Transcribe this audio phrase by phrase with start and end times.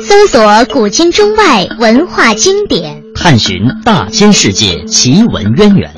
[0.00, 5.88] 搜索古今中外文化经典，探寻大千世界奇闻渊源。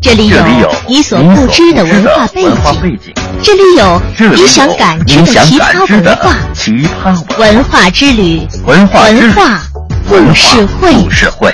[0.00, 0.36] 这里有
[0.86, 3.12] 你所不知的文化背景，
[3.42, 6.36] 这里有你想感知的奇葩文化。
[6.54, 9.60] 奇葩文化之旅，文化文化
[10.08, 11.52] 故事会。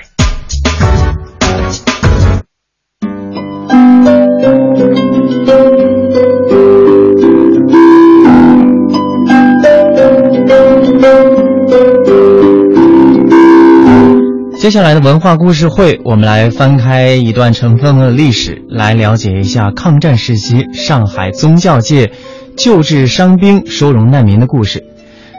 [14.68, 22.12] 接下来的文化故事会，我们来翻开一段尘封的历史，来了解一下抗战时期上海宗教界
[22.54, 24.84] 救治伤兵、收容难民的故事。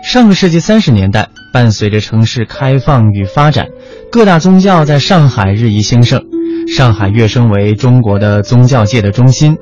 [0.03, 3.67] 上个世纪三十年代，伴随着城市开放与发展，
[4.11, 6.23] 各大宗教在上海日益兴盛，
[6.67, 9.55] 上海跃升为中国的宗教界的中心。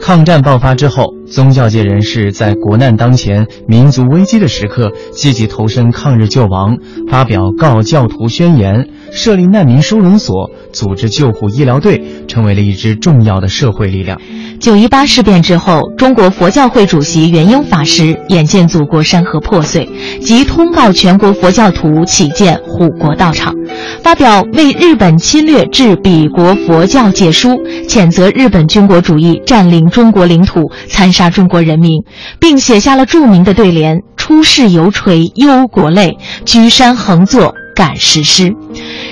[0.00, 6.78] 抗战爆发之后，宗教界人士在国难当前、民族危机的时刻，积极投身抗日救亡，
[7.10, 14.20] 发表告教徒宣言，设立难民收容所，组织救护医疗队，成为了一支重要的社会力量。
[14.60, 19.88] 九一八事变之后，中国佛教会主席圆英法师眼见祖国山河破碎，
[20.20, 23.54] 即通告全国佛教徒起建护国道场，
[24.02, 27.56] 发表为日本侵略致彼国佛教界书，
[27.88, 32.02] 谴责日本军国主义占领中国领土，残杀中国人民，
[32.38, 38.52] 并写下了著名的对联：“出世犹垂忧国泪，居山横坐。”感时施。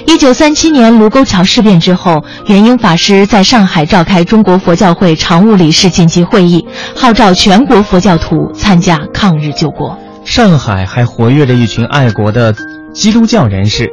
[0.09, 9.99] 一九三七年卢沟桥事变之后，圆英法师在上海召开中国佛教会常务理事紧急会议，号召全国佛教徒参加抗日救国。
[10.25, 12.55] 上海还活跃着一群爱国的
[12.95, 13.91] 基督教人士。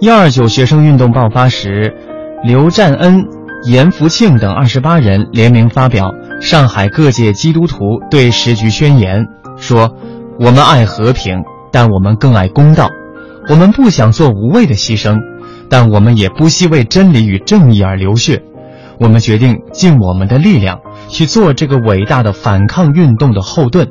[0.00, 1.92] 一二九学生运动爆发时，
[2.42, 3.26] 刘占恩、
[3.64, 6.06] 严福庆等二十八人联名发表
[6.40, 9.24] 《上海各界基督徒对时局宣言》，
[9.58, 9.94] 说
[10.40, 12.88] ：“我们爱和平，但我们更爱公道。”
[13.48, 15.18] 我们不想做无谓的牺牲，
[15.70, 18.42] 但我们也不惜为真理与正义而流血。
[18.98, 23.88] 我们决定尽我们的力量去做这个伟大的反抗运动的后盾。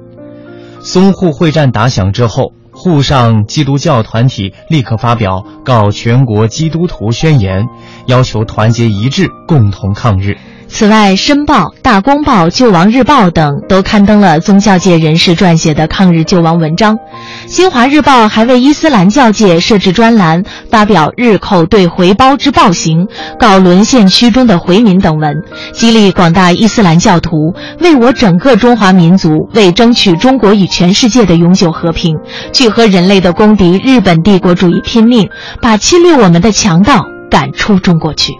[0.84, 7.66] 淞沪会战打响之后，沪上基督教团体立刻发表告全国基督徒宣言，
[8.06, 10.38] 要求团结一致，共同抗日。
[10.72, 16.96] 此外，《申报》《大公报》《救亡日报》等都刊登了宗教界人士撰写的抗日救亡文章。
[17.48, 23.08] 《新华日报》还为伊斯兰教界设置专栏，发表“日寇对回胞之暴行”，
[23.38, 25.36] 告沦陷区中的回民等文，
[25.74, 32.16] 激励广大伊斯兰教徒为我整个中华民族、为争取中国与全世界的永久和平，
[32.54, 35.28] 去和人类的公敌日本帝国主义拼命，
[35.62, 38.34] 把侵略我们的强盗赶出中国去。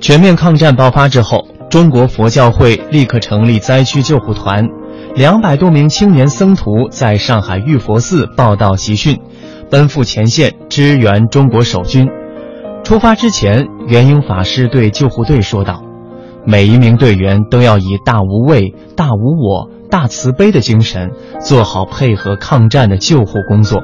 [0.00, 1.46] 全面抗战爆发之后。
[1.68, 4.68] 中国佛教会立刻成立灾区救护团，
[5.14, 9.20] 两百多名青年僧徒在上海玉佛寺报道集训，
[9.68, 12.08] 奔赴前线支援中国守军。
[12.84, 15.82] 出发之前，元英法师对救护队说道
[16.46, 21.10] ：“每一名队员都要以大无畏、大无我、大慈悲的精神，
[21.40, 23.82] 做好配合抗战的救护工作。”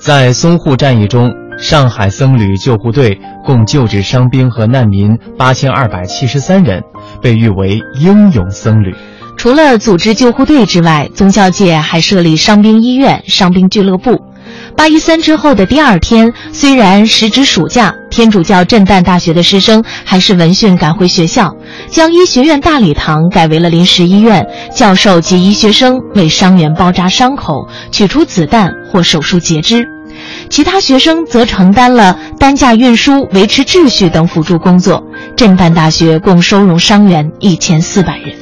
[0.00, 1.45] 在淞沪战役中。
[1.58, 6.82] 上海僧侣救护队共救治伤兵和难民八千二百七十三人，
[7.22, 8.94] 被誉为英勇僧侣。
[9.36, 14.20] 除了组织救护队之外，宗教界还设立伤兵医院、伤兵俱乐部。
[14.76, 21.54] 八一三之后的第二天，虽然时值暑假，天主教震旦大学的师生还是闻讯赶回学校，
[21.90, 24.46] 将医学院大礼堂改为了临时医院。
[24.74, 29.95] 教授及医学生为伤员包扎伤口、取出子弹或手术截肢。
[30.48, 35.02] 其他学生则承担了担架运输、维持秩序等辅助工作。
[35.36, 38.34] 震旦大学共收容伤员一千四百人。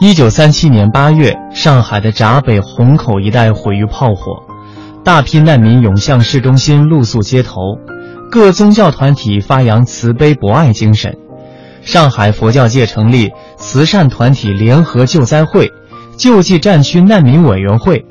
[0.00, 4.42] 一九三七年八月，上海的闸北虹口一带毁于炮火，
[5.02, 7.60] 大批难民涌向市中心，露宿街头。
[8.30, 11.16] 各宗教团体发扬慈悲博爱精神。
[11.82, 15.70] 上海佛教界成立慈善团体联合救灾会、
[16.18, 18.04] 救济战区难民委员会，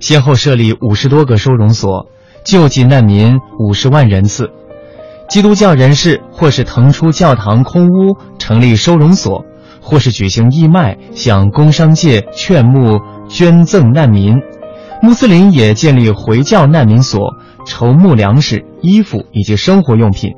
[0.00, 2.06] 先后设立五十多个收容所。
[2.48, 4.50] 救济难民五十万人次，
[5.28, 9.44] 基督教人士或是腾出教堂空屋成立收容所，
[9.82, 14.38] 或是举行义卖向工商界劝募捐赠难民；
[15.02, 17.34] 穆斯林也建立回教难民所，
[17.66, 20.32] 筹募粮食、衣服以及生活用品，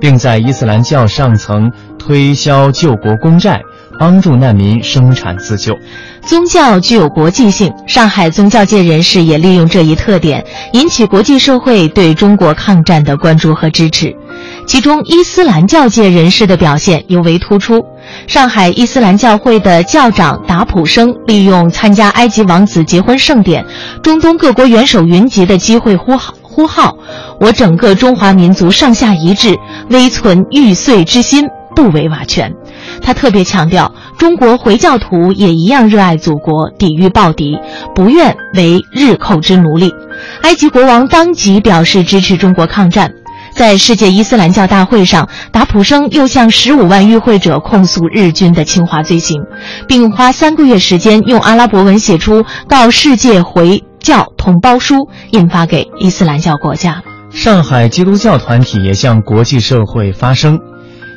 [0.00, 3.60] 并在伊斯兰教上层推销救国公债。
[3.98, 5.76] 帮助难民生产自救，
[6.22, 7.72] 宗教具有国际性。
[7.86, 14.14] 上海宗教界人士也利用这一特点，引起国际社会对中国抗战的关注和支持。
[14.66, 17.84] 其中，伊斯兰教界人士的表现尤为突出。
[18.26, 23.64] 上海伊斯兰教会的教长达普生利用参加埃及王子结婚盛典、
[24.02, 26.96] 中东各国元首云集的机会呼号呼号
[27.40, 29.56] ：“我整个中华民族上下一致，
[29.90, 32.52] 微存玉碎之心，不为瓦全。”
[33.06, 37.56] 他特别强调，中国回教徒也一样热爱祖国，抵御暴敌，
[37.94, 39.94] 不愿为日寇之奴隶。
[40.42, 43.12] 埃及国王当即表示支持中国抗战。
[43.54, 49.40] 在世界伊斯兰教大会上，达普生又向十五万与会者控诉日军的侵华罪行，
[49.86, 57.04] 并花三个月时间用阿拉伯文写出告世界回教同胞书，印发给伊斯兰教国家。
[57.30, 60.58] 上海基督教团体也向国际社会发声。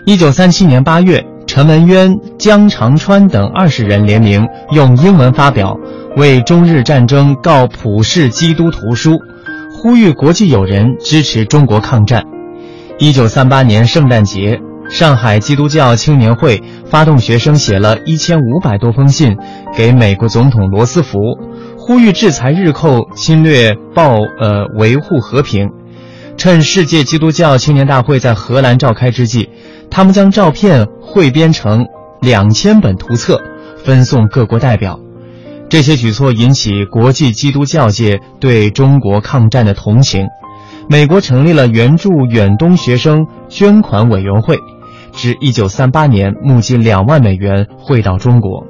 [0.06, 5.76] 一九三七年八月，陈文渊、江长川等二十人联名用英文发表
[6.16, 9.14] 《为中日战争告普世基督图书》。
[9.72, 12.24] 呼吁国际友人支持中国抗战。
[13.00, 14.60] 一九三八年圣诞节，
[14.92, 19.36] 上海基督教青年会发动学生写了一千五百多封信
[19.76, 21.18] 给美国总统罗斯福，
[21.76, 25.68] 呼吁制裁日寇侵略暴呃维护和平。
[26.38, 29.50] 趁世界基督教青年大会在荷兰召开之际，
[29.92, 31.88] 他们将照片汇编成
[32.22, 33.42] 两千本图册，
[33.84, 35.00] 分送各国代表。
[35.70, 40.28] 这些举措引起国际基督教界对中国抗战的同情，
[40.90, 44.58] 美国成立了援助远东学生捐款委员会，
[45.12, 48.66] 至1938年募集两万美元汇到中国。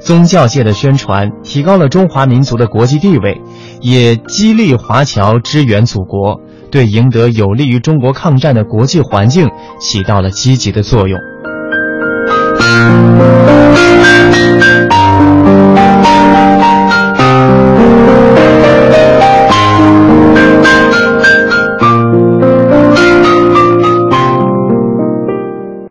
[0.00, 3.40] 宗教界的宣传提高了中华民族的国际地位，
[3.80, 6.40] 也激励华侨支援祖国，
[6.74, 9.48] 对赢得有利于中国抗战的国际环境
[9.78, 11.20] 起到了积极的作用。